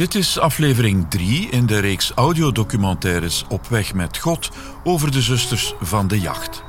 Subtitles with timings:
[0.00, 4.50] Dit is aflevering 3 in de reeks audiodocumentaires Op weg met God
[4.84, 6.62] over de zusters van de jacht.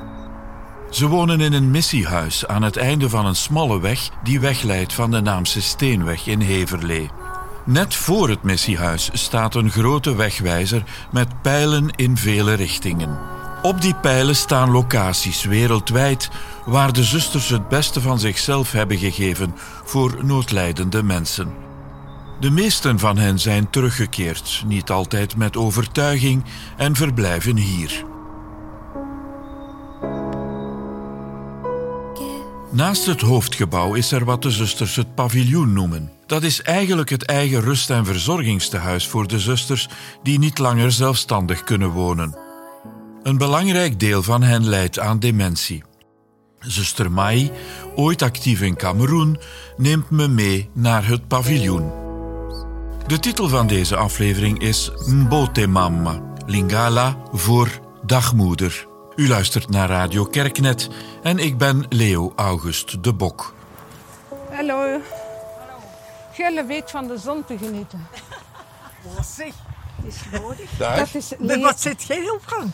[0.90, 5.10] Ze wonen in een missiehuis aan het einde van een smalle weg die wegleidt van
[5.10, 7.21] de Naamse Steenweg in Heverlee.
[7.64, 13.18] Net voor het missiehuis staat een grote wegwijzer met pijlen in vele richtingen.
[13.62, 16.30] Op die pijlen staan locaties wereldwijd
[16.66, 21.54] waar de zusters het beste van zichzelf hebben gegeven voor noodlijdende mensen.
[22.40, 26.44] De meesten van hen zijn teruggekeerd, niet altijd met overtuiging,
[26.76, 28.04] en verblijven hier.
[32.72, 36.10] Naast het hoofdgebouw is er wat de zusters het paviljoen noemen.
[36.26, 39.88] Dat is eigenlijk het eigen rust- en verzorgingstehuis voor de zusters
[40.22, 42.36] die niet langer zelfstandig kunnen wonen.
[43.22, 45.82] Een belangrijk deel van hen lijdt aan dementie.
[46.58, 47.50] Zuster Mai,
[47.96, 49.38] ooit actief in Cameroen,
[49.76, 51.90] neemt me mee naar het paviljoen.
[53.06, 58.90] De titel van deze aflevering is Mbote Mama, Lingala voor dagmoeder.
[59.16, 60.88] U luistert naar Radio Kerknet
[61.22, 63.54] en ik ben Leo August de Bok.
[64.50, 65.00] Hallo.
[66.32, 68.06] Gelle weet van de zon te genieten.
[69.16, 69.52] Wat zeg?
[70.04, 70.70] is nodig.
[70.78, 72.70] Daar, Dat is le- wat zit jij op gang?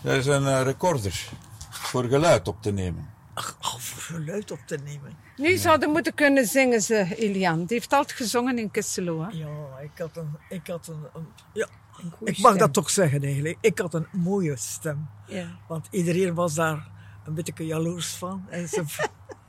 [0.00, 1.28] dat is een eh, recorder
[1.70, 3.10] voor geluid op te nemen.
[3.34, 5.16] Ach, oh, voor geluid op te nemen.
[5.36, 7.58] Nu zouden moeten kunnen zingen ze, Ilian.
[7.58, 9.20] Die heeft altijd gezongen in Kesselo.
[9.22, 9.28] hè.
[9.36, 10.36] Ja, ik had een...
[10.48, 11.66] Ik, had een, een- ja,
[12.24, 12.58] ik mag stem.
[12.58, 13.58] dat toch zeggen eigenlijk.
[13.60, 15.08] Ik had een mooie stem.
[15.26, 15.46] Ja.
[15.68, 16.88] Want iedereen was daar
[17.24, 18.44] een beetje jaloers van.
[18.50, 18.84] En ze,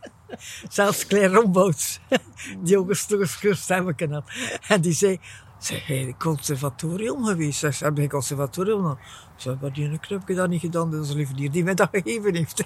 [0.70, 2.00] zelfs Claire Rombouts,
[2.64, 4.32] die ook een stuk stemmetje had.
[4.68, 5.20] En die zei,
[5.60, 7.60] zeg jij in conservatorium geweest?
[7.60, 9.00] Zeg, heb je een conservatorium dan?
[9.36, 11.90] Zei, wat die een knupje dat niet gedaan, dat is lieve die die mij dat
[11.92, 12.64] gegeven heeft.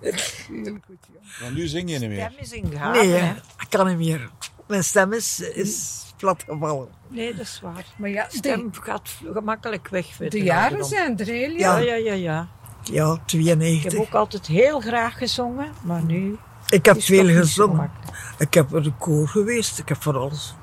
[0.00, 1.20] Heel goed, ja.
[1.40, 2.30] Maar nu zing je niet meer.
[2.30, 3.34] Stem is in gaven, Nee, hè.
[3.34, 4.30] ik kan niet meer.
[4.72, 6.88] Mijn stem is, is platgevallen.
[7.08, 7.84] Nee, dat is waar.
[7.96, 10.16] Maar ja, de, Stem gaat gemakkelijk weg.
[10.18, 10.88] weet de jaren dan.
[10.88, 11.58] zijn er, Ilian.
[11.58, 11.78] Ja.
[11.78, 12.48] Ja, ja, ja, ja.
[12.82, 13.92] Ja, Ik 92.
[13.92, 16.38] heb ook altijd heel graag gezongen, maar nu
[16.68, 17.90] Ik heb is veel gezongen.
[18.38, 19.78] Ik heb in de koor geweest.
[19.78, 20.54] Ik heb van alles.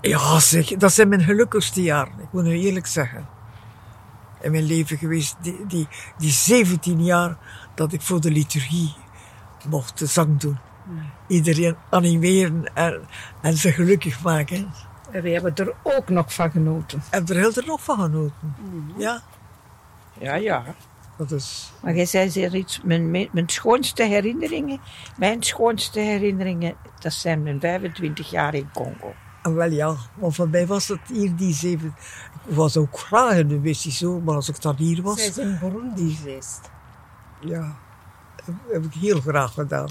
[0.00, 2.20] Ja, zeg, dat zijn mijn gelukkigste jaren.
[2.20, 3.28] Ik moet nu eerlijk zeggen.
[4.40, 5.88] In mijn leven geweest, die, die,
[6.18, 7.36] die 17 jaar
[7.74, 8.94] dat ik voor de liturgie
[9.68, 10.58] mocht de zang doen.
[11.26, 13.00] Iedereen animeren en,
[13.40, 14.70] en ze gelukkig maken.
[15.10, 17.02] En we hebben er ook nog van genoten.
[17.10, 18.54] En er heel er nog van genoten.
[18.96, 19.22] Ja,
[20.18, 20.64] Ja, ja.
[21.16, 21.72] dat is.
[21.82, 24.80] Maar jij zei zeer iets, mijn, mijn, mijn schoonste herinneringen,
[25.16, 29.14] mijn schoonste herinneringen, dat zijn mijn 25 jaar in Congo.
[29.42, 31.94] En wel ja, maar voor mij was het hier die zeven.
[32.48, 35.18] Ik was ook graag in de missie zo, maar als ik dan hier was.
[35.18, 36.70] Zij is in Burundi geweest.
[37.40, 37.76] Ja,
[38.44, 39.88] heb, heb ik heel graag gedaan.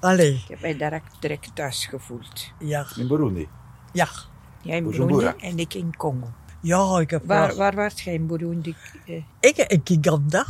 [0.00, 2.50] Allee, Ik heb mij direct, direct thuis gevoeld.
[2.58, 3.48] ja, In Burundi.
[3.92, 4.08] ja.
[4.62, 5.16] Jij in Bujumbura.
[5.32, 6.32] Burundi en ik in Congo.
[6.60, 8.76] Ja, ik heb Waar, waar was jij in Burundi?
[9.06, 10.46] Eh, Ik in Kiganda.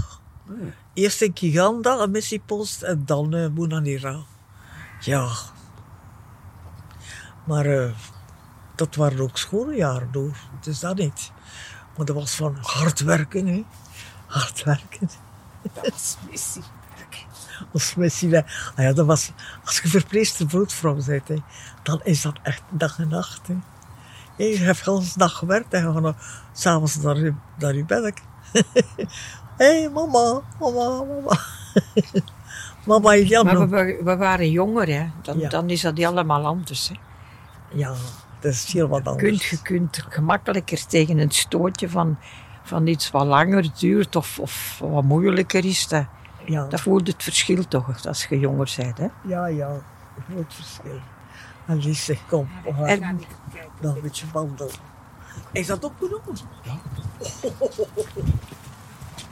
[0.95, 4.19] Eerst in Kiganda, een missiepost, en dan eh Bunanira.
[5.01, 5.29] Ja.
[7.45, 7.91] Maar eh,
[8.75, 10.37] dat waren ook schone jaren door.
[10.57, 11.33] Het is dat niet.
[11.97, 13.65] Maar dat was van hard werken, hè.
[14.27, 15.09] Hard werken.
[15.73, 16.63] Dat is missie.
[17.73, 18.41] Als hè.
[18.75, 19.33] ah ja, dat was,
[19.65, 21.37] als je verpleegster broodvrouw bent, hè,
[21.83, 23.47] dan is dat echt dag en nacht.
[23.47, 23.55] Hè.
[24.45, 26.17] Je hebt de hele dag gewerkt en je gaat dan
[26.53, 28.15] s'avonds naar je, naar je bed.
[29.57, 31.39] Hé, hey, mama, mama, mama.
[32.87, 33.45] mama, Jan.
[33.45, 35.07] maar we, we waren jonger, hè.
[35.23, 35.49] Dan, Ja.
[35.49, 36.89] dan is dat allemaal anders.
[36.89, 36.95] Hè.
[37.79, 37.95] Ja,
[38.41, 39.29] dat is heel wat anders.
[39.29, 42.19] kunt, je kunt gemakkelijker tegen een stootje van,
[42.63, 45.89] van iets wat langer duurt of, of wat moeilijker is.
[45.89, 46.07] Dat,
[46.47, 48.99] ja, dat voelt het verschil toch als je jonger bent.
[48.99, 49.07] Hè?
[49.23, 49.83] ja, ja, een
[50.31, 51.01] groot verschil.
[51.95, 53.21] Zegt, kom, we gaan En,
[53.81, 54.75] nog een beetje wandelen.
[55.53, 56.37] Is dat opgenomen?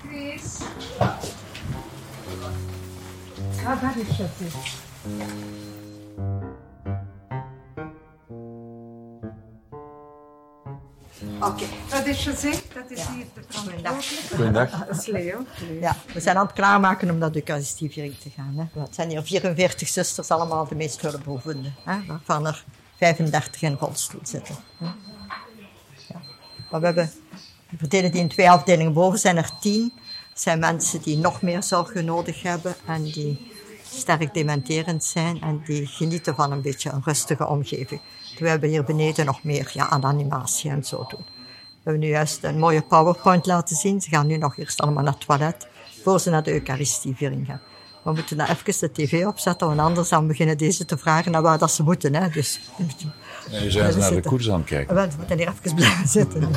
[0.09, 0.61] Chris.
[3.67, 4.39] Ah, daar is het.
[4.39, 4.77] dus.
[11.41, 11.65] Oké.
[11.89, 12.37] Dat is dat
[12.95, 14.35] is hier de verantwoordelijke.
[14.35, 14.71] Goedendag.
[14.87, 15.45] Dat is Leo.
[15.81, 18.55] Ja, we zijn aan het klaarmaken om naar de Eucharistieviering te gaan.
[18.57, 18.81] Hè.
[18.81, 21.75] Het zijn hier 44 zusters, allemaal de meest hulpbehoevenden.
[21.85, 22.65] Hè, waarvan er
[22.97, 24.55] 35 in rolstoel zitten.
[24.79, 24.85] Hè.
[26.09, 26.21] Ja.
[26.71, 27.11] Maar we hebben,
[27.79, 29.93] voor denen die in twee afdelingen boven zijn er 10.
[30.29, 33.53] Dat zijn mensen die nog meer zorgen nodig hebben en die
[33.83, 38.01] sterk dementerend zijn en die genieten van een beetje een rustige omgeving.
[38.39, 41.34] We hebben hier beneden nog meer ja, aan animatie en zo doen.
[41.85, 44.01] We hebben nu juist een mooie PowerPoint laten zien.
[44.01, 45.69] Ze gaan nu nog eerst allemaal naar het toilet
[46.03, 47.61] voor ze naar de Eucharistieviering gaan.
[48.03, 51.43] We moeten nou even de tv opzetten, want anders dan beginnen deze te vragen naar
[51.43, 52.15] waar dat ze moeten.
[52.15, 52.29] Hè.
[52.29, 52.61] Dus,
[53.69, 54.95] zijn ze naar de koers aan het kijken.
[54.95, 56.51] we moeten hier even blijven zitten.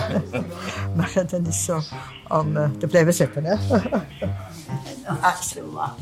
[0.96, 1.82] maar dat is zo
[2.28, 3.44] om eh, te blijven zitten.
[3.44, 3.56] Hè.
[5.22, 5.94] Ah, zo, maar.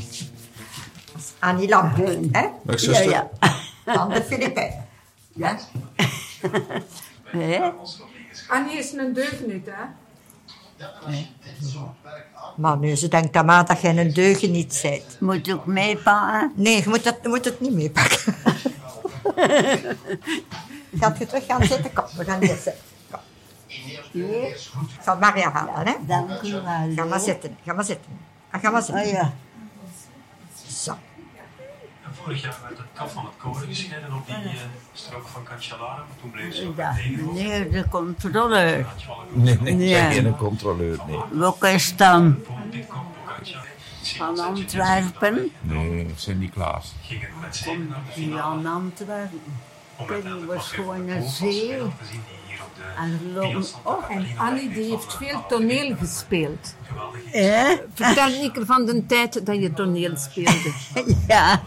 [1.39, 2.47] Annie Lambert, hè?
[2.63, 3.09] Dag, zuster.
[3.09, 3.29] Ja,
[3.85, 3.93] ja.
[3.93, 4.85] Van de Filipijnen.
[5.33, 5.59] Ja?
[8.47, 9.83] Annie is een deugniet, hè?
[12.57, 15.17] Maar nu, ze denkt aan maar dat jij een deugeniet bent.
[15.19, 16.51] Moet ook meepakken?
[16.55, 18.19] Nee, je moet, dat, je moet het niet meepakken.
[20.99, 21.93] Gaat je terug gaan zitten?
[21.93, 22.73] Kom, we gaan hier zitten.
[23.11, 23.19] Kom.
[24.21, 24.57] Ik
[25.03, 25.93] zal Maria halen, hè?
[26.07, 26.63] Dank u wel.
[26.95, 28.11] Ga maar zitten, ga maar zitten.
[28.51, 29.03] Ah, Ga maar zitten.
[29.05, 29.33] Oh ja.
[30.67, 30.97] Zo.
[32.25, 34.51] Vorig jaar werd het kaf van het koren gescheiden op die uh,
[34.93, 38.85] strook van Cancellara, toen bleef ze Ja, meneer de controleur.
[39.33, 40.11] Nee, nee, ik Ja.
[40.11, 41.19] geen controleur, nee.
[41.31, 42.37] Welke is dan?
[44.01, 45.51] Van Antwerpen.
[45.61, 46.93] Nee, Sint-Niklaas.
[47.41, 47.85] Met de
[48.15, 49.41] Die aan Antwerpen.
[49.97, 51.77] Nog even gewoon hoofdvalspeler zee?
[52.97, 53.19] En
[53.83, 54.05] op.
[54.09, 56.75] En Annie die heeft veel toneel gespeeld.
[56.83, 57.77] geweldige Eh?
[57.93, 60.71] Vertel Nieke van de tijd dat je toneel speelde.
[61.27, 61.63] Ja.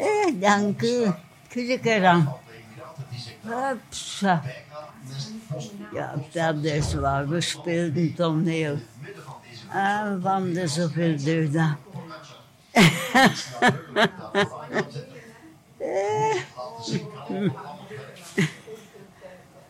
[0.00, 1.12] Eh, dank u.
[1.48, 2.28] Kijk er dan.
[3.40, 4.42] Hupsa.
[5.92, 7.28] Ja, dat is waar.
[7.28, 8.78] We speelden toneel.
[9.72, 11.78] En van de zoveel deugden.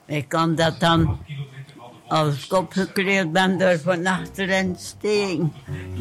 [0.07, 1.19] Ik kan dat dan
[2.09, 5.53] als ik opgekleurd ben door van achterin steen.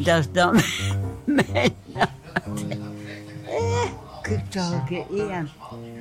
[0.04, 0.60] Dat is dan
[1.24, 1.74] mijn
[4.48, 5.50] Toch één,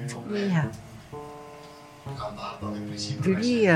[0.08, 0.52] twee,
[3.22, 3.70] drie.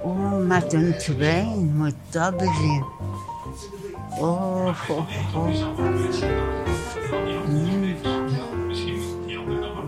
[0.00, 2.84] Oh, met een trein moet dat bezien.
[4.18, 5.46] Oh, oh, oh.
[7.48, 7.96] Mm.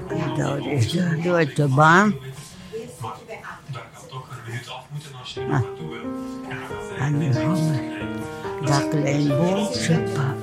[0.08, 2.14] Kijk, Daar is de, door de baan.
[3.72, 6.00] Daar kan toch een minuut af moeten als je nog naartoe wil.
[6.98, 10.39] En nu we dat klein bootje pakken.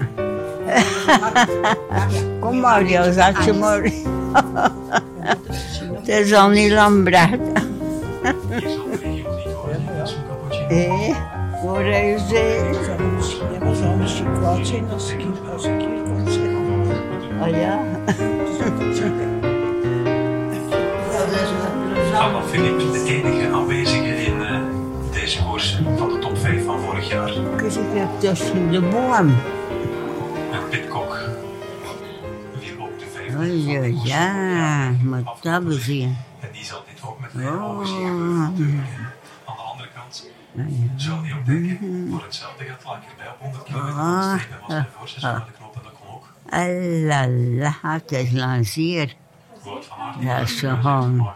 [2.39, 3.81] Kom maar, jou, zet je maar.
[5.93, 7.37] Het is al niet Lambrecht.
[10.67, 11.13] Hé,
[11.61, 12.63] voor hij zee.
[13.53, 16.55] Ja, maar zou misschien kwaad zijn als ik, als ik hier kon zitten.
[17.41, 17.79] Oh ja.
[22.19, 24.59] Anna Philip, de enige aanwezige in eh,
[25.11, 27.29] deze koers van de top 5 van vorig jaar.
[27.29, 29.35] Ik heb tussen de boom.
[33.37, 36.17] Oh ja, ja, moet dat bezien.
[36.39, 37.63] En die zal dit ook met Oh.
[37.69, 38.05] overzien.
[39.45, 40.27] Aan de andere kant
[40.95, 44.39] zou die ook denken, voor hetzelfde gaat het lekker bij op 100 kilometer van de
[44.39, 44.59] streep.
[44.59, 46.25] Was bij voorseizoen naar de knop en dat kon ook.
[46.49, 49.15] Alala, het is lanceer.
[49.63, 51.29] Wout van Aert Ja, zo een gewoon.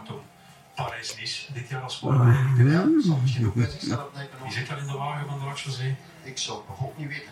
[0.74, 2.72] Parijs-Nice dit jaar als voorbereiding.
[2.72, 3.78] Ja, zal misschien ook weten.
[4.42, 5.94] Wie zit daar in de wagen van de Axelzee?
[6.22, 7.30] Ik zou het nog ook niet weten.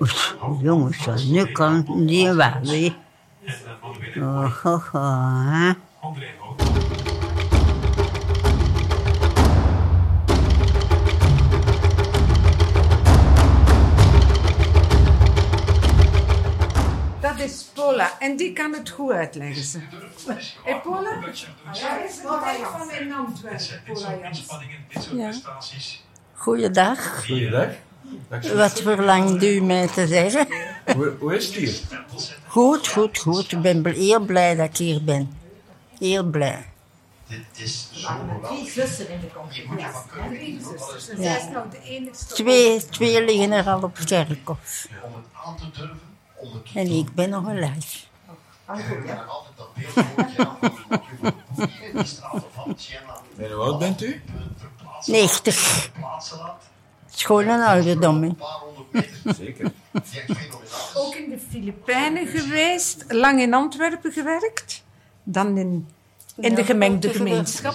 [0.00, 2.96] Oef, Jongens, nu kan die weg weer.
[4.16, 5.70] Oh, oh, oh.
[17.20, 19.64] Dat is Paula en die kan het goed uitleggen.
[19.64, 19.80] Ze.
[20.64, 21.18] Hé Paula?
[21.72, 22.20] Ja, is
[22.62, 24.46] van in Antwerpen, Paula Jans.
[25.08, 26.04] Prestaties.
[26.34, 27.24] Goeiedag.
[27.24, 27.74] Goeiedag.
[28.54, 30.46] Wat verlangt u mij te zeggen?
[30.96, 31.80] Hoe, hoe is het hier?
[32.46, 33.52] Goed, goed, goed.
[33.52, 35.36] Ik ben heel blij dat ik hier ben.
[35.98, 36.66] Heel blij.
[37.28, 38.08] Dit is zo
[38.42, 39.26] Drie zussen in de.
[41.10, 42.34] En zij is nou de enigste.
[42.34, 44.86] Twee, twee liggen er al op kerkhof.
[45.02, 46.00] om het aan te durven,
[46.34, 48.06] om het te En ik ben nog een lijf.
[53.36, 54.22] En hoe oud bent u?
[54.56, 55.90] verplaatsen, 90.
[57.14, 58.22] Het gewoon een ouderdom.
[58.22, 58.28] hè.
[58.28, 59.34] Een paar honderd meter.
[59.34, 59.72] Zeker.
[60.94, 64.84] Ook in de Filipijnen geweest, lang in Antwerpen gewerkt.
[65.22, 65.88] Dan in,
[66.36, 67.74] in de gemengde gemeenschap.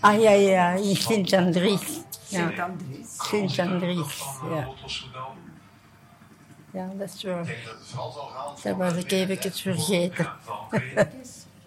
[0.00, 2.00] Ah ja, ja, in Sint-Andries.
[2.28, 2.52] Ja,
[3.18, 4.22] Sint-Andries.
[4.50, 4.68] Ja.
[6.70, 7.44] Ja, dat is waar.
[7.44, 7.54] Dat
[8.54, 10.30] het gaan was ik even vergeten.
[10.40, 11.08] Van Kreen.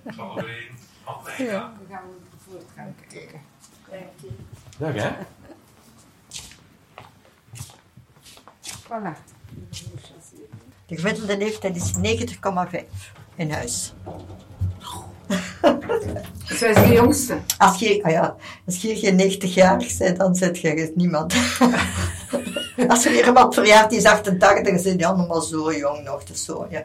[0.06, 0.68] Van Ooreen.
[1.04, 1.72] Van Wijngaard.
[1.88, 2.04] We gaan
[2.48, 3.42] voort gaan kijken.
[4.78, 5.10] Dag hè?
[8.92, 9.16] Voilà.
[10.86, 12.86] De gemiddelde leeftijd is 90,5
[13.36, 13.94] in huis.
[16.46, 17.40] Zij is de jongste.
[17.58, 21.34] Als je, ah ja, als je geen 90-jarig bent, dan zit je dus niemand.
[22.88, 26.24] als er iemand verjaart die is 88, dan zijn die allemaal zo jong nog.
[26.24, 26.84] Dus zo, ja.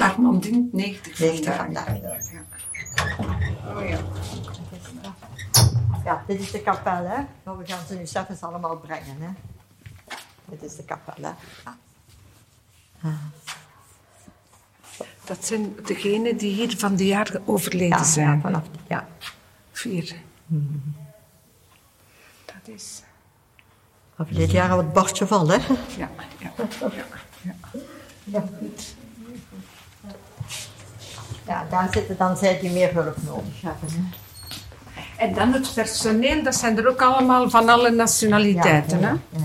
[0.00, 1.84] Armandine, 90 90 vandaag.
[1.84, 2.30] vandaag.
[2.32, 2.44] Ja.
[3.76, 3.98] Oh ja.
[6.04, 7.22] Ja, dit is de kapel, hè.
[7.42, 9.28] Maar we gaan ze nu zelfs allemaal brengen, hè.
[10.48, 11.30] Dit is de kapel, hè.
[15.24, 18.34] Dat zijn degenen die hier van de jaar overleden Ja, zijn.
[18.34, 19.08] ja, vanaf, ja.
[19.72, 20.16] Vier.
[22.44, 23.02] Dat is...
[24.18, 25.56] Of dit jaar al het bordje vol, hè.
[25.56, 26.52] Ja, ja, ja.
[27.42, 27.54] ja.
[28.24, 28.94] Ja, goed.
[31.46, 34.02] Ja, daar zitten dan zij die meer hulp nodig hebben, hè.
[35.16, 39.00] En dan het personeel, dat zijn er ook allemaal van alle nationaliteiten.
[39.00, 39.44] Ja, hè?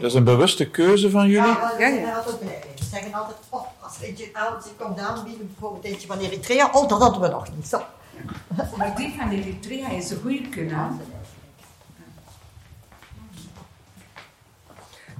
[0.00, 1.46] Dat is een bewuste keuze van jullie.
[1.48, 2.08] Ja, we Ja, zijn ja.
[2.08, 2.76] er altijd blij mee.
[2.78, 6.88] Ze zeggen altijd, oh, als eentje aan zich komt aanbieden, bijvoorbeeld eentje van Eritrea, oh,
[6.88, 7.68] dat hadden we nog niet.
[7.68, 7.82] Zo.
[8.78, 10.90] Maar die van Eritrea is een goede kunner.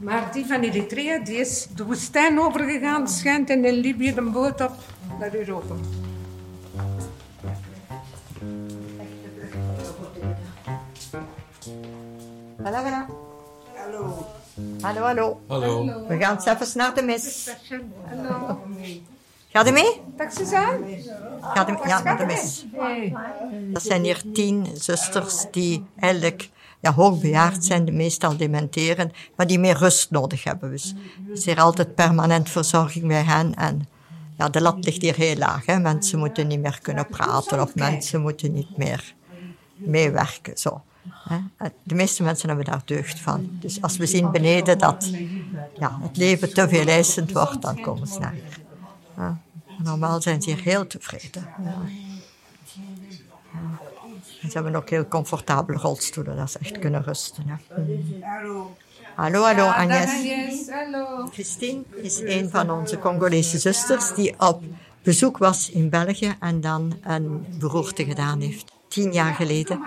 [0.00, 4.60] Maar die van Eritrea die is de woestijn overgegaan, schijnt en in Libië een boot
[4.60, 4.72] op
[5.18, 5.74] naar Europa.
[12.62, 13.17] Hallo, hallo.
[14.80, 15.02] Hallo.
[15.02, 16.06] Hallo, hallo.
[16.08, 17.50] We gaan zelfs naar de mis.
[18.08, 18.60] Hallo.
[19.52, 20.00] Gaat u mee?
[20.16, 21.02] Dag Suzanne.
[21.40, 22.66] Gaat u, ja, naar de mis.
[23.72, 29.58] Dat zijn hier tien zusters die eigenlijk ja, hoogbejaard zijn, die meestal dementeren, maar die
[29.58, 30.70] meer rust nodig hebben.
[30.70, 30.94] Dus
[31.26, 33.54] er is hier altijd permanent verzorging bij hen.
[33.54, 33.88] En
[34.38, 35.66] ja, de lat ligt hier heel laag.
[35.66, 35.78] Hè.
[35.78, 39.14] Mensen moeten niet meer kunnen praten of mensen moeten niet meer
[39.74, 40.56] meewerken.
[40.58, 40.82] Zo.
[41.56, 43.48] En De meeste mensen hebben daar deugd van.
[43.52, 45.10] Dus als we zien beneden dat
[45.78, 48.60] ja, het leven te veel eisend wordt, dan komen ze naar hier.
[49.16, 49.40] Ja.
[49.82, 51.48] Normaal zijn ze hier heel tevreden.
[51.64, 51.76] Ja.
[54.40, 57.44] Ze hebben ook heel comfortabele rolstoelen, dat ze echt kunnen rusten.
[57.46, 57.54] Hè.
[59.14, 60.10] Hallo, hallo Agnes.
[61.32, 64.62] Christine is een van onze Congolese zusters die op
[65.02, 68.72] bezoek was in België en dan een beroerte gedaan heeft.
[68.88, 69.80] Tien jaar geleden.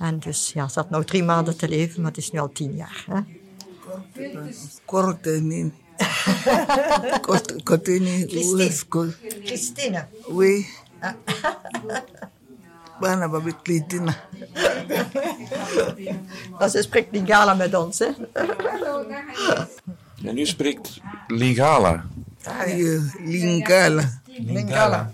[0.00, 2.52] En dus ja, ze had nog drie maanden te leven, maar het is nu al
[2.52, 3.04] tien jaar.
[3.06, 3.20] Hè.
[4.84, 5.70] Korte
[7.64, 8.26] Korte nini.
[8.28, 9.12] Christine.
[9.44, 10.06] Christine.
[10.28, 10.66] Oui.
[13.00, 14.14] Bana babi Klitina.
[16.58, 17.98] Maar ze spreekt Lingala met ons.
[17.98, 18.08] Hè.
[20.24, 22.04] En u spreekt Lingala.
[22.44, 24.20] Ayo, Lingala.
[24.26, 25.12] Lingala.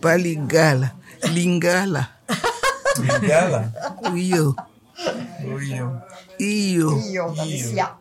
[0.00, 0.94] Pa Lingala.
[3.00, 3.72] Bengala?
[4.12, 4.54] Uio.
[5.44, 6.02] Uio.
[6.38, 6.98] Io.
[7.10, 7.98] Io, da Io.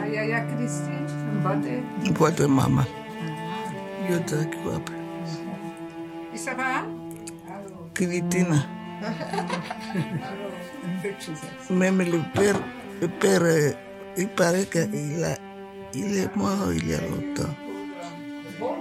[0.00, 0.90] Ai, ai, Cristina, Cristi,
[1.32, 1.70] não pode...
[2.04, 2.86] Não pode, mama.
[4.08, 4.92] Eu tô aqui, guapa.
[6.32, 6.54] E você?
[7.94, 8.78] Cristina.
[11.70, 12.58] Même le père,
[13.00, 13.08] le
[14.16, 15.38] e il paraît ele a,
[15.94, 17.67] il est mort il.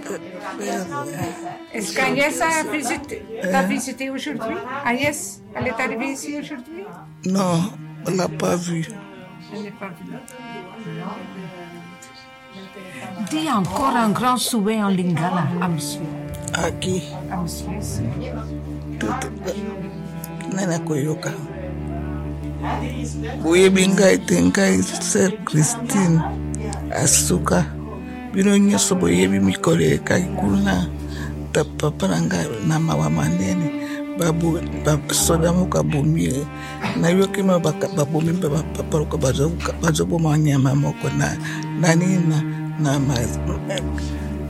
[0.09, 0.77] Euh,
[1.73, 4.55] Est-ce qu'Agnès a visité, t'a visité aujourd'hui?
[4.85, 6.83] Agnès, elle est arrivée ici aujourd'hui?
[7.25, 7.71] non,
[8.07, 8.87] on l'a pas vu.
[9.53, 10.17] Elle n'est pas venue.
[13.29, 16.01] Dis encore un grand souhait en lingala à monsieur.
[16.53, 17.03] À qui?
[17.31, 18.03] À monsieur.
[18.99, 19.07] Tout-
[20.55, 21.29] nani koyoka
[23.43, 26.21] boyebi ngai te ngai ser christine
[26.91, 27.63] asuka
[28.37, 30.85] bino nyonso boyebi mikolo ekaki kuna.
[31.53, 33.65] Papa na ngai na mawa manene
[34.85, 36.29] basoda moko abomi.
[37.01, 39.17] Nayoki ma babomi mpe bapapa loko
[39.81, 41.33] bazoboma nyama moko na
[41.95, 42.37] nini na
[42.77, 43.17] na ma-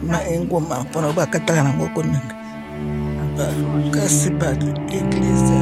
[0.04, 2.36] na engoma mpona bakataka nango konenge
[3.38, 3.56] Ba-
[3.92, 4.52] kasi ba
[4.92, 5.58] eglise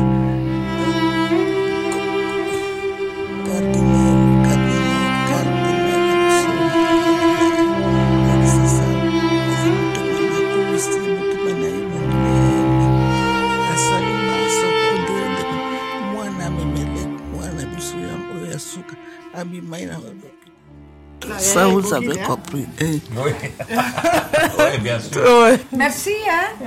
[21.37, 22.67] Ça, vous avez compris.
[22.79, 25.57] Oui, bien sûr.
[25.71, 26.65] Merci, hè?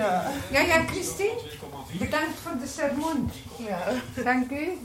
[0.50, 1.38] Ja, ja, Christine.
[1.98, 3.30] Bedankt voor de sermon.
[4.24, 4.78] Dank u.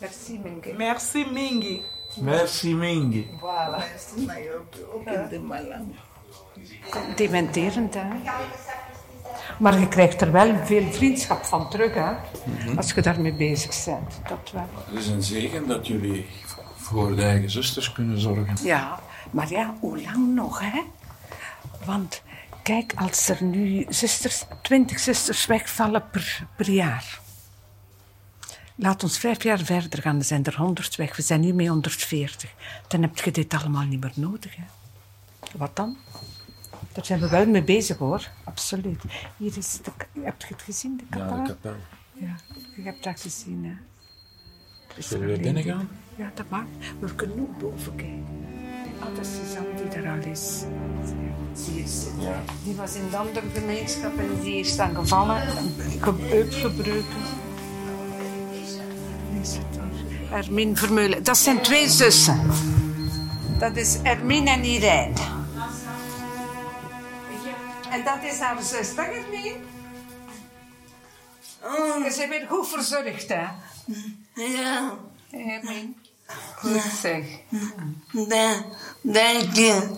[0.00, 0.76] Merci, mijn kind.
[0.76, 1.82] Merci mingi.
[2.20, 3.26] Merci Mingi.
[3.40, 3.82] Voilà.
[7.16, 8.02] Dementerend, hè?
[9.58, 12.12] Maar je krijgt er wel veel vriendschap van terug, hè?
[12.76, 14.20] Als je daarmee bezig bent.
[14.28, 14.68] Dat wel.
[14.90, 16.26] Het is een zegen dat jullie
[16.88, 18.56] voor de eigen zusters kunnen zorgen.
[18.62, 20.82] Ja, maar ja, hoe lang nog, hè?
[21.84, 22.22] Want
[22.62, 27.20] kijk, als er nu zusters, twintig zusters wegvallen per, per jaar.
[28.74, 31.16] Laat ons vijf jaar verder gaan, dan zijn er honderd weg.
[31.16, 32.50] We zijn nu met 140.
[32.88, 34.64] Dan heb je dit allemaal niet meer nodig, hè?
[35.56, 35.96] Wat dan?
[36.92, 38.28] Daar zijn we wel mee bezig, hoor.
[38.44, 39.02] Absoluut.
[39.36, 39.90] Hier is de,
[40.20, 41.36] heb je het gezien, de kapel?
[41.36, 41.76] Ja, de kapel.
[42.12, 42.36] Ja,
[42.76, 43.74] je hebt dat gezien, hè?
[44.98, 45.88] Zullen we alleen binnen die- gaan?
[46.16, 46.64] Ja, dat mag.
[46.98, 48.26] We kunnen ook boven kijken.
[49.00, 50.62] Ah, dat is Suzanne die er al is.
[51.54, 52.20] Zitten.
[52.22, 52.42] Ja.
[52.64, 55.42] Die was in de andere gemeenschap en die is dan gevallen.
[56.20, 57.04] Heupgebroken.
[60.32, 61.22] Ermin Vermeulen.
[61.24, 62.50] Dat zijn twee zussen.
[63.58, 65.12] Dat is Ermin en Irene.
[67.90, 68.94] En dat is haar zus.
[68.94, 69.42] Dag Ermin.
[71.62, 73.44] Je bent weer goed verzorgd, hè?
[74.38, 74.98] Ja,
[75.30, 75.96] Ermin.
[76.56, 77.24] Goed zeg.
[78.28, 78.64] da-
[79.02, 79.96] dank je.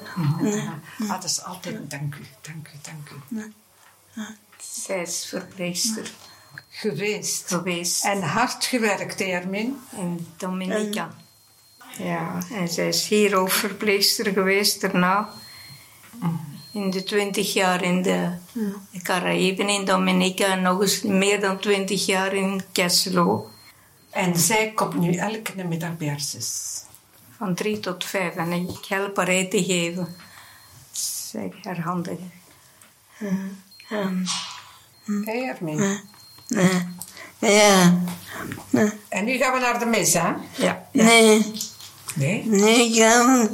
[0.98, 3.52] Ah, dat is altijd dank u, dank u, dank u.
[4.58, 6.10] Zij is verpleegster
[6.70, 7.48] Geweest.
[7.48, 9.76] geweest En hard gewerkt, hè, Ermin.
[9.96, 11.14] in Dominica.
[11.98, 15.28] Ja, en zij is hier ook verpleegster geweest daarna.
[16.72, 18.32] In de twintig jaar in de
[19.02, 23.50] Caraïben in Dominica en nog eens meer dan twintig jaar in Kesselo.
[24.10, 26.82] En zij komt nu elke middag bij haar zus.
[27.36, 28.34] Van drie tot vijf.
[28.34, 30.16] En ik help haar eten geven.
[30.92, 32.32] Zij haar handen.
[37.38, 37.94] Ja,
[39.08, 40.32] En nu gaan we naar de mis, hè?
[40.56, 40.86] Ja.
[40.92, 41.52] nee,
[42.14, 42.44] Nee?
[42.46, 43.48] nee, ik ga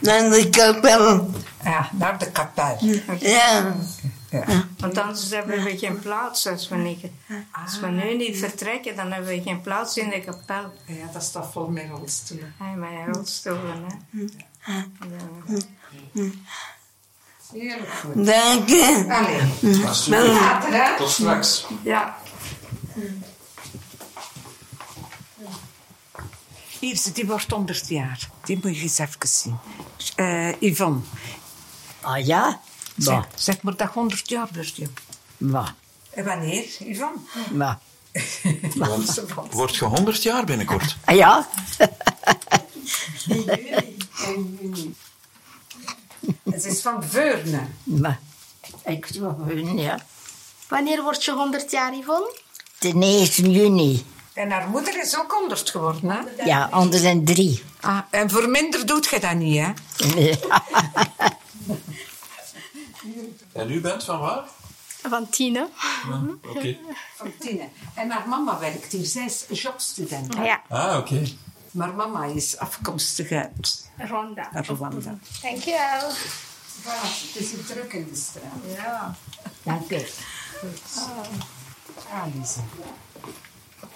[0.00, 1.30] naar de kapel.
[1.64, 2.76] Ja, naar de kapel.
[3.18, 3.74] Ja,
[4.78, 7.04] Want anders hebben we geen plaats als we niet...
[7.64, 10.72] Als we nu niet vertrekken, dan hebben we geen plaats in de kapel.
[10.86, 12.54] Ja, dat staat vol met rolstoelen.
[12.58, 14.24] Hij met rolstoelen, hè.
[17.52, 18.26] Heerlijk goed.
[18.26, 19.06] dank je.
[19.08, 20.30] Allee.
[20.32, 20.96] Later, hè?
[20.96, 21.66] Tot straks.
[21.82, 22.16] Ja.
[26.78, 28.28] Hier, ze- die wordt 100 jaar.
[28.44, 29.58] Die moet je eens even zien.
[30.16, 31.00] Eh Yvonne,
[32.00, 32.60] Ah ja?
[32.96, 34.88] Zeg, zeg maar dat 100 jaar wordt je.
[35.38, 35.68] bah,
[36.10, 37.18] En wanneer, Yvonne?
[37.50, 37.74] bah.
[39.50, 40.96] Wordt je 100 jaar binnenkort?
[41.04, 41.48] Ah ja?
[46.50, 47.60] Het is van Veurne.
[47.84, 48.14] Bah.
[48.84, 49.06] Ik
[49.46, 49.98] hun, ja.
[50.68, 52.36] Wanneer word je 100 jaar, Yvonne?
[52.78, 54.04] De 9 juni.
[54.34, 56.44] En haar moeder is ook 100 geworden, hè?
[56.44, 57.62] Ja, anders zijn drie.
[57.80, 59.72] Ah, en voor minder doet je dat niet, hè?
[60.14, 60.38] Nee.
[63.62, 64.44] En u bent van waar?
[65.08, 65.68] Van Tine.
[66.48, 66.76] Oké.
[67.16, 67.68] Van Tine.
[67.94, 69.04] En haar mama werkt hier.
[69.06, 70.34] Zij is jobstudent.
[70.34, 71.22] Ja, Ah, oké.
[71.70, 74.48] Maar mama is afkomstig uit Ronda.
[74.52, 75.18] Rwanda.
[75.42, 76.10] Dankjewel.
[76.82, 78.76] Voilà, het is hier druk in de straat.
[78.76, 79.14] Ja.
[79.62, 79.96] Dank u.
[82.10, 82.60] Ah, Lisa.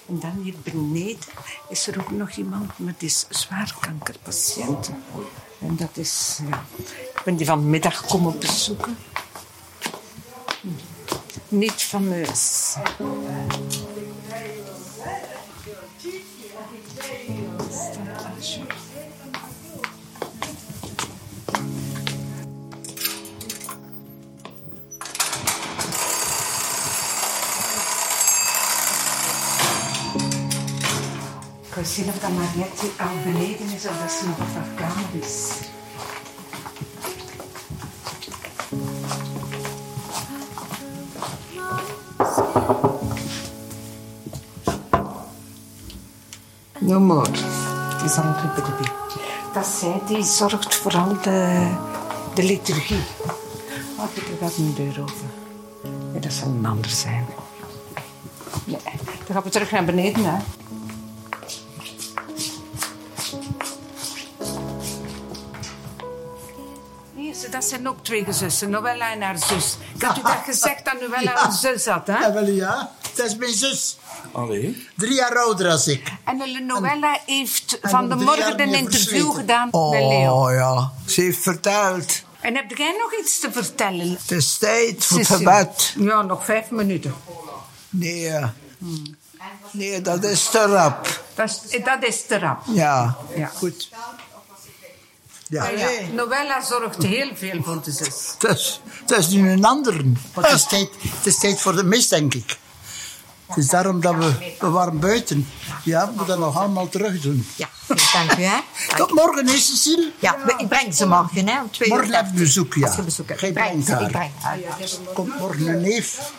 [0.08, 1.18] En dan hier beneden
[1.68, 4.90] is er ook nog iemand met die zwaarkankerpatiënt.
[5.60, 6.38] En dat is...
[6.50, 6.64] Ja,
[7.14, 8.98] ik ben die vanmiddag komen bezoeken.
[11.48, 12.74] Niet fameus.
[31.62, 35.65] Ik wil zien of dat Mariette al beneden is of dat ze nog op is.
[46.86, 47.30] No more.
[47.30, 48.88] Het is al een baby.
[49.52, 51.68] Dat zij die zorgt voor al de,
[52.34, 53.04] de liturgie.
[53.96, 55.30] Oh, er gaat een deur open.
[56.12, 57.26] Nee, dat zal een ander zijn.
[58.64, 58.78] Nee,
[59.26, 60.38] dan gaan we terug naar beneden, hè.
[67.50, 69.76] Dat zijn ook twee zussen, Noella en haar zus.
[69.94, 72.18] Ik had u dat gezegd dat Noella een zus had, hè?
[72.18, 72.90] Ja, wel ja.
[73.14, 73.96] Dat is mijn zus.
[74.32, 74.86] Allee.
[74.96, 76.12] Drie jaar ouder als ik.
[76.26, 80.32] En de Noella heeft en van de morgen een interview gedaan met Leo.
[80.32, 82.22] Oh ja, ze heeft verteld.
[82.40, 84.10] En heb jij nog iets te vertellen?
[84.20, 85.94] Het is tijd voor het gebed.
[85.98, 87.14] Ja, nog vijf minuten.
[87.90, 88.54] Nee, ja.
[89.70, 91.22] nee, dat is te rap.
[91.34, 92.62] Dat is, dat is te rap.
[92.66, 93.46] Ja, Ja.
[93.54, 93.90] goed.
[95.48, 95.70] Ja.
[96.12, 98.34] Noella zorgt heel veel voor de zus.
[98.38, 100.04] Het is, nu een ander.
[100.32, 102.58] Het is, tijd, het is tijd voor de mis, denk ik.
[103.46, 105.48] Het is daarom dat we, we waren buiten.
[105.84, 107.46] Ja, we moeten dat nog allemaal terug doen.
[107.56, 107.68] Ja,
[108.12, 108.42] dank u.
[108.42, 108.56] Hè.
[108.96, 110.12] Tot morgen, is Cecile?
[110.18, 112.14] Ja, ik breng ze morgen, hè, om twee Morgen uur.
[112.16, 112.86] heb je bezoek, ja.
[112.86, 113.40] Als je bezoek hebt.
[113.40, 114.02] Gij Ik breng brengt ze, haar.
[114.02, 114.58] ik breng haar.
[115.14, 116.32] Komt morgen een neef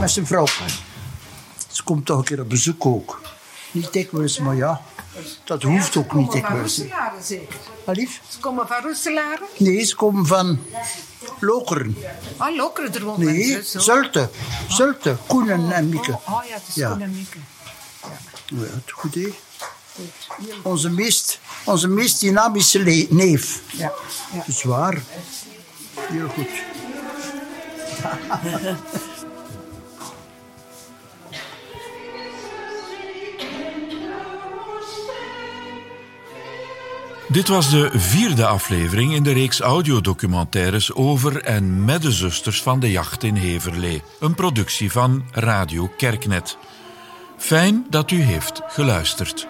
[0.00, 0.46] met zijn vrouw.
[1.70, 3.20] Ze komt toch een keer op bezoek ook.
[3.70, 4.80] Niet dikwijls, maar ja.
[5.44, 6.76] Dat hoeft ook niet dikwijls.
[6.78, 7.56] Roeselaren zeker.
[7.84, 8.20] Wat lief?
[8.28, 9.46] Ze komen van Roeselaren?
[9.56, 10.58] Nee, ze komen van
[11.40, 11.96] Lokeren.
[12.38, 13.92] Oh, Lokeren, er woont Nee, mensen, zo.
[13.92, 14.30] Zulte.
[14.68, 16.10] Zulte, Koenen en Mieke.
[16.12, 16.90] Oh, oh ja, het is Ja.
[16.90, 17.38] Koen en Mieke.
[18.46, 19.34] Ja, het goed hè?
[20.62, 23.60] Onze meest, onze meest dynamische neef.
[23.70, 23.92] Ja.
[24.32, 24.38] ja.
[24.38, 25.02] Dat is waar.
[25.94, 26.48] Heel goed.
[37.30, 42.80] Dit was de vierde aflevering in de reeks audiodocumentaires over en met de zusters van
[42.80, 44.02] de jacht in Heverlee.
[44.20, 46.58] Een productie van Radio Kerknet.
[47.36, 49.49] Fijn dat u heeft geluisterd.